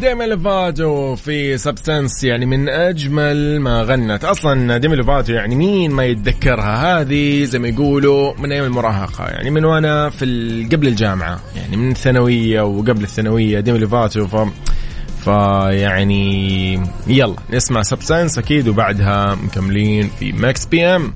[0.00, 4.24] ديمي لوفاتو في Substance يعني من أجمل ما غنت.
[4.24, 9.50] أصلا ديمي لوفاتو يعني مين ما يتذكرها؟ هذه زي ما يقولوا من أيام المراهقة يعني
[9.50, 10.24] من وأنا في
[10.72, 14.26] قبل الجامعة يعني من الثانويه وقبل الثانوية ديمي لوفاتو.
[14.26, 14.36] ف
[15.24, 16.74] فيعني
[17.06, 21.14] يلا نسمع Substance أكيد وبعدها مكملين في Mix PM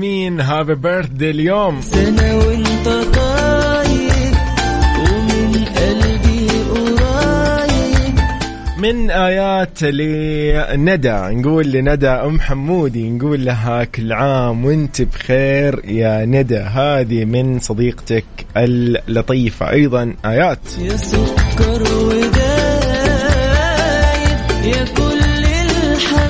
[0.00, 1.80] لمين هابي بيرثدي اليوم.
[1.80, 4.34] سنة وانت طاير
[4.98, 8.18] ومن قلبي قريب.
[8.78, 16.58] من آيات لندى نقول لندى أم حمودي نقول لها كل عام وانت بخير يا ندى.
[16.58, 18.24] هذه من صديقتك
[18.56, 19.70] اللطيفة.
[19.70, 20.78] أيضا آيات.
[20.78, 22.30] يا سكر ودايب
[24.64, 26.29] يا كل الحبايب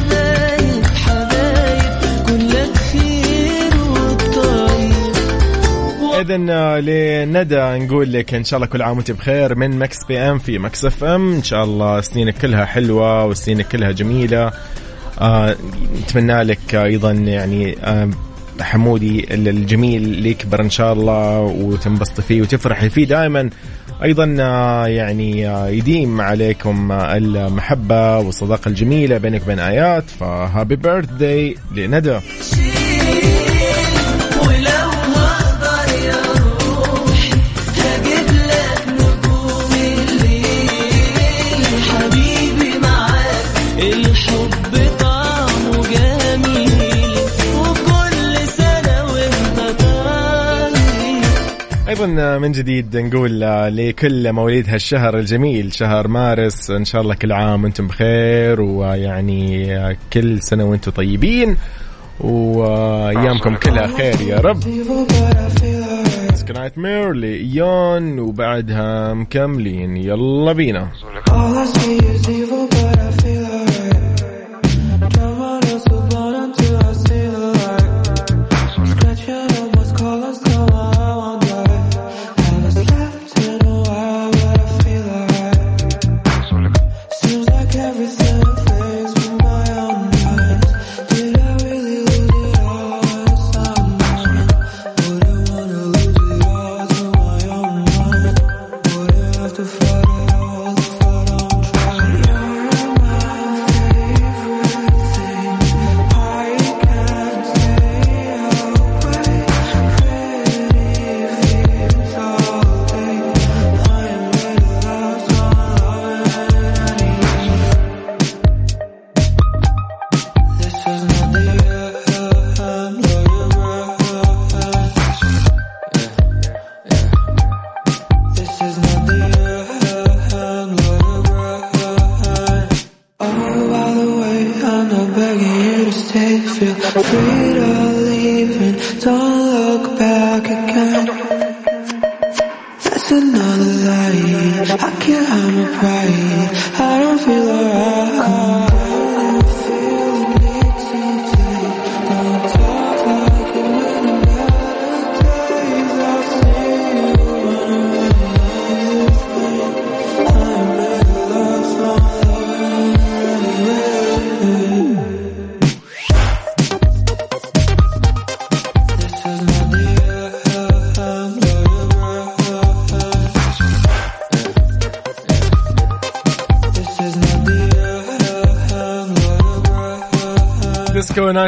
[6.31, 6.81] إذا
[7.25, 10.85] لندى نقول لك إن شاء الله كل عام وأنت بخير من Mix PM في Mix
[10.85, 11.35] FM.
[11.35, 14.53] إن شاء الله سنينك كلها حلوة وسنينك كلها جميلة.
[15.21, 15.57] آه
[16.03, 18.11] نتمنى لك أيضا يعني آه
[18.61, 23.51] حمودي الجميل اللي يكبر إن شاء الله وتنبسطي فيه وتفرحي فيه دائما.
[24.03, 30.05] أيضا آه، يعني آه، يديم عليكم آه، المحبة والصداقة الجميلة بينك وبين آيات.
[30.21, 32.19] ف Happy birthday لندى.
[51.91, 53.41] أيضا من جديد نقول
[53.77, 60.43] لكل مواليد هالشهر الجميل شهر مارس إن شاء الله كل عام وأنتم بخير ويعني كل
[60.43, 61.57] سنة وأنتم طيبين
[62.21, 64.61] وأيامكم كلها خير يا رب.
[66.55, 69.97] Nightmare لايون وبعدها مكملين.
[69.97, 70.89] يلا بينا.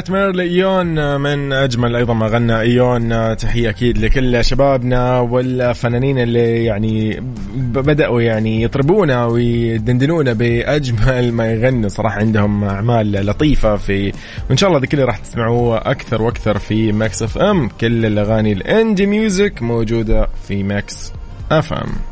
[0.03, 6.65] Disco Nightmare لإيون من أجمل أيضا ما غنى إيون تحية أكيد لكل شبابنا والفنانين اللي
[6.65, 7.21] يعني
[7.55, 11.89] بدأوا يعني يطربونا ويدندنونا بأجمل ما يغنوا.
[11.89, 14.13] صراحة عندهم أعمال لطيفة في
[14.49, 17.69] وإن شاء الله ذي كله راح تسمعوه أكثر وأكثر في Mix FM.
[17.69, 21.13] كل الأغاني ال indie music موجودة في Mix
[21.51, 22.12] FM.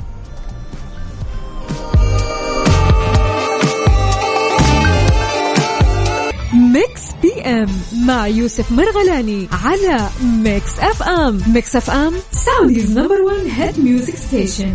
[6.72, 7.68] Mix PM
[8.06, 14.74] مع يوسف مرغلاني على Mix FM Mix FM Saudi's number 1 hit music station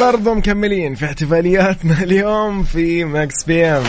[0.00, 3.84] برضو مكملين في احتفالياتنا اليوم في Mix PM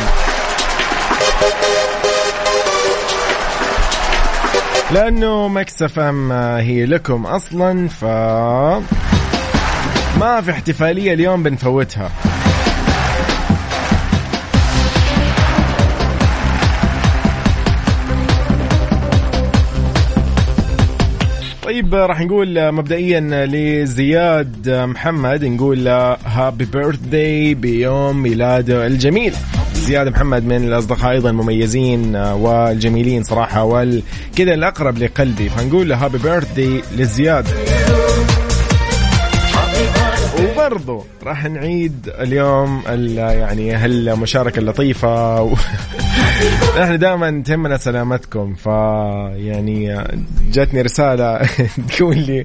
[4.91, 8.03] لأنه Mix FM هي لكم أصلا ف
[10.20, 12.12] ما في احتفالية اليوم بنفوتها.
[21.78, 29.34] طيب راح نقول مبدئيا لزياد محمد نقول happy birthday بيوم ميلاده الجميل.
[29.74, 35.50] زياد محمد من الأصدقاء أيضا المميزين والجميلين صراحة والكذا الأقرب لقلبي.
[35.50, 37.46] فنقول له happy birthday لزياد.
[40.42, 45.54] وبرضو راح نعيد اليوم ال- يعني هالمشاركة اللطيفة و...
[46.84, 48.66] إحنا دائما تهمنا سلامتكم ف
[49.36, 50.04] يعني
[50.52, 51.40] جاتني رسالة
[51.98, 52.44] تقول لي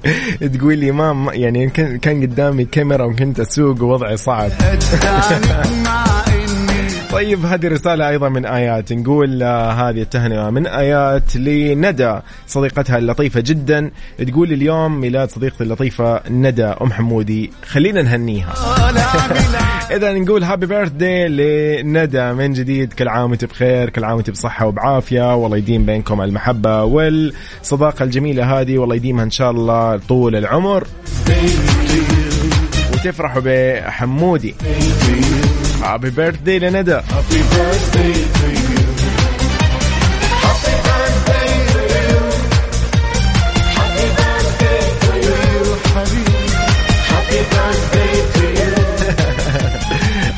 [0.49, 1.69] تقول لي ما يعني
[1.99, 4.51] كان قدامي كاميرا وكنت أسوق ووضعي صعب.
[7.13, 8.93] طيب هذه رسالة أيضا من آيات.
[8.93, 13.91] نقول آه، هذه التهنئة من آيات لندى صديقتها اللطيفة جدا.
[14.17, 17.51] تقول اليوم ميلاد صديقتي اللطيفة ندى أم حمودي.
[17.65, 18.53] خلينا نهنيها.
[19.95, 21.27] إذا نقول هابي بيرث داي
[21.83, 22.33] لندى.
[22.33, 25.35] من جديد كل عام وأنت بخير كل عام وأنت بصحة وبعافية.
[25.35, 28.77] والله يديم بينكم المحبة والصداقة الجميلة هذه.
[28.77, 30.87] والله يديمها إن شاء الله طول العمر.
[32.93, 34.55] وتفرحوا بحمودي.
[35.83, 36.99] هابي بيرث داي لندى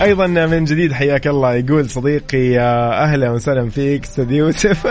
[0.02, 1.54] أيضا من جديد حياك الله.
[1.54, 4.88] يقول صديقي يا أهلا وسهلا فيك أستاذ يوسف.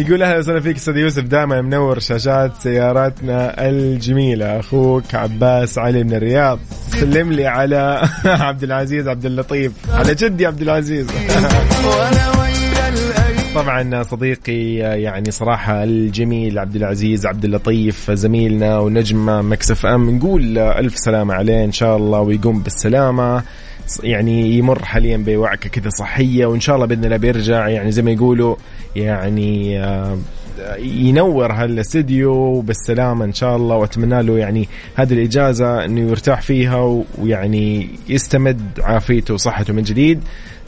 [0.00, 6.14] يقول أهلا وسهلا فيك أستاذ يوسف دائما منور شاشات سياراتنا الجميلة أخوك عباس علي من
[6.14, 6.58] الرياض.
[6.88, 9.72] سلم لي على عبد العزيز عبد اللطيف.
[9.90, 11.06] على جدي عبد العزيز.
[13.54, 20.10] طبعا صديقي يعني صراحة الجميل عبد العزيز عبد اللطيف زميلنا ونجم مكسف أم.
[20.10, 23.42] نقول ألف سلامة عليه إن شاء الله ويقوم بالسلامة.
[24.02, 28.10] يعني يمر حاليا بوعكة كذا صحية وإن شاء الله بإذن الله بيرجع يعني زي ما
[28.10, 28.56] يقولوا
[28.96, 30.18] يعني آه،
[30.78, 37.88] ينور هالاستديو بالسلامة إن شاء الله وأتمنى له يعني هذه الإجازة إنه يرتاح فيها ويعني
[38.08, 40.20] يستمد عافيته وصحته من جديد.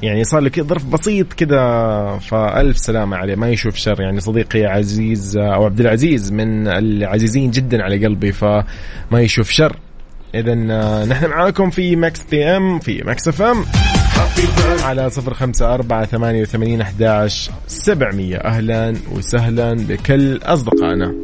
[0.03, 4.01] يعني صار له كذا ظرف بسيط كذا فألف سلامة عليه ما يشوف شر.
[4.01, 8.65] يعني صديقي عزيز أو عبد العزيز من العزيزين جدا على قلبي فما
[9.21, 9.77] يشوف شر.
[10.35, 10.55] إذا
[11.05, 13.65] نحن معاكم في Mix PM في Mix FM.
[14.85, 18.37] على صفر خمسة أربعة ثمانية وثمانين أحداش سبعمية.
[18.37, 21.15] أهلا وسهلا بكل أصدقائنا.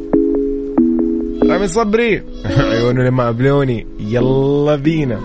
[1.43, 2.23] رامي صبري.
[2.71, 5.19] عيونه لما قابلوني يلا بينا.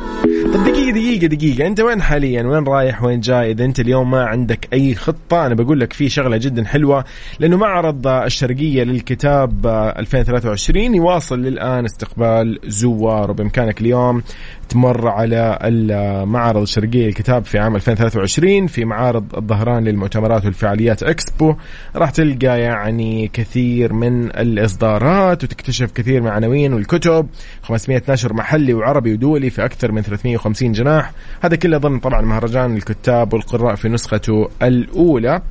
[0.55, 1.67] طب دقيقة دقيقة دقيقة.
[1.67, 5.55] أنت وين حاليا؟ وين رايح؟ وين جاي؟ إذا أنت اليوم ما عندك أي خطة أنا
[5.55, 7.05] بقول لك في شغلة جدا حلوة
[7.39, 13.31] لأنه معرض الشرقية للكتاب 2023 يواصل للآن استقبال زوار.
[13.31, 14.23] وبإمكانك اليوم
[14.69, 21.55] تمر على المعرض الشرقية للكتاب في عام 2023 في معارض الظهران للمؤتمرات والفعاليات إكسبو.
[21.97, 27.27] راح تلقى يعني كثير من الإصدارات وتكتشف كثير من العناوين والكتب
[27.63, 30.03] 500 نشر محلي وعربي ودولي في أكثر من
[30.45, 31.13] 350 جناح.
[31.43, 35.43] هذا كله ضمن طبعا مهرجان الكتاب والقراء في نسخته الأولى.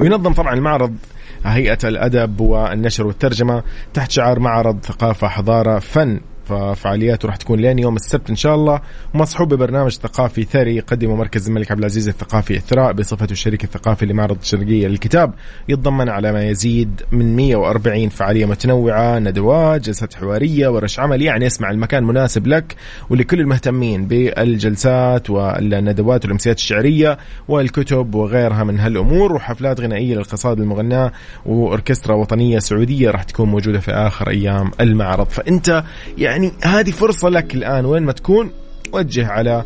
[0.00, 0.96] وينظم طبعا المعرض
[1.44, 3.62] هيئة الأدب والنشر والترجمة
[3.94, 6.20] تحت شعار معرض ثقافة حضارة فن.
[6.44, 8.80] ففعالياته راح تكون لين يوم السبت إن شاء الله.
[9.14, 14.36] ومصحوب ببرنامج ثقافي ثري يقدمه مركز الملك عبد العزيز الثقافي الثراء بصفته الشريك الثقافي لمعرض
[14.40, 15.34] الشرقية للكتاب.
[15.68, 21.70] يتضمن على ما يزيد من 140 فعالية متنوعة ندوات جلسات حوارية ورش عمل يعني اسمع
[21.70, 22.76] المكان مناسب لك
[23.10, 27.18] ولكل المهتمين بالجلسات والندوات والأمسيات الشعرية
[27.48, 29.32] والكتب وغيرها من هالأمور.
[29.32, 31.12] وحفلات غنائية للقصائد المغناة
[31.46, 35.28] وأوركسترا وطنية سعودية راح تكون موجودة في آخر أيام المعرض.
[35.28, 35.84] فأنت
[36.18, 38.50] يعني يعني هذه فرصة لك الآن وين ما تكون
[38.92, 39.64] وجه على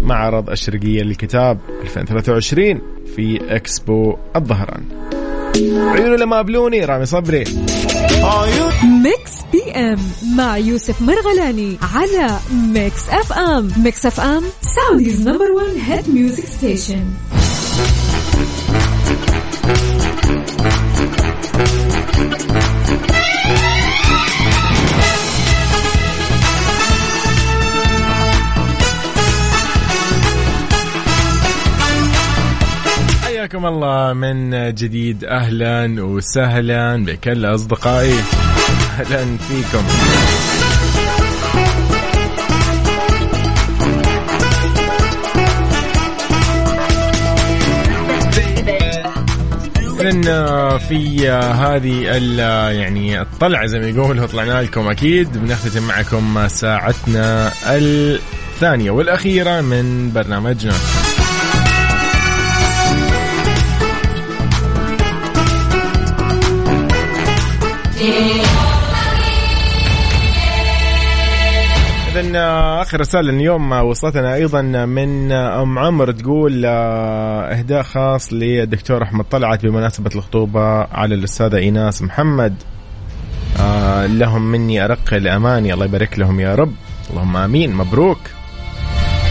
[0.00, 2.80] معرض الشرقية للكتاب 2023
[3.16, 4.84] في إكسبو الظهران.
[5.66, 7.44] عيوني لما قابلوني رامي صبري.
[9.02, 9.98] Mix PM
[10.36, 12.38] مع يوسف مرغلاني على
[12.74, 13.68] Mix FM.
[13.76, 17.04] Mix FM Saudi's number 1 hit music station
[33.48, 35.24] حياكم الله من جديد.
[35.24, 38.18] أهلا وسهلا بكل اصدقائي
[39.00, 39.84] أهلا فيكم.
[50.00, 50.22] إذن
[50.78, 52.16] في هذه
[52.70, 55.38] يعني الطلعة زي ما يقولوا طلعنا لكم أكيد.
[55.38, 60.74] بنختتم معكم ساعتنا الثانية والأخيرة من برنامجنا.
[72.08, 79.24] إذا آخر رسالة اليوم وصلتنا أيضا من أم عمر تقول آه، إهداء خاص للدكتور أحمد
[79.24, 82.54] طلعت بمناسبة الخطوبة على الأستاذة إيناس محمد.
[83.60, 86.72] آه، لهم مني أرق الأماني الله يبارك لهم يا رب.
[87.10, 87.74] اللهم آمين.
[87.74, 88.18] مبروك.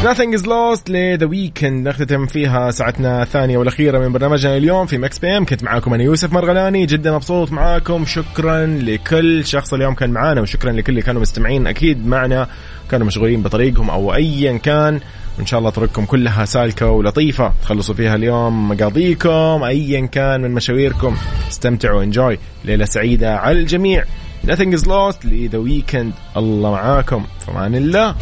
[0.04, 4.98] Nothing is lost ل The Weeknd نختتم فيها ساعتنا الثانية والأخيرة من برنامجنا اليوم في
[4.98, 6.86] Mix PM كنت معاكم أنا يوسف مرغلاني.
[6.86, 8.06] جدا مبسوط معاكم.
[8.06, 12.48] شكرا لكل شخص اليوم كان معانا وشكرا لكل اللي كانوا مستمعين أكيد معنا.
[12.92, 15.00] كانوا مشغولين بطريقهم أو أيا كان.
[15.38, 17.54] وإن شاء الله طرقكم كلها سالكة ولطيفة.
[17.62, 21.18] تخلصوا فيها اليوم مقاضيكم أيا كان من مشاويركم.
[21.50, 24.04] استمتعوا انجوي ليلة سعيدة على الجميع.
[24.48, 27.26] Nothing is lost لذا ويكند الله معاكم.
[27.48, 28.16] فمان الله.